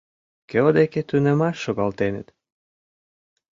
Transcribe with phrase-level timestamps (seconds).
[0.49, 2.27] Кӧ деке тунемаш шогалтеныт?